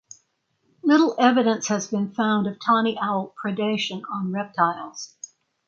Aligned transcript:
Little 0.81 1.13
evidence 1.19 1.67
has 1.67 1.85
been 1.85 2.11
found 2.11 2.47
of 2.47 2.57
tawny 2.59 2.97
owl 2.99 3.35
predation 3.39 4.01
on 4.11 4.31
reptiles. 4.31 5.15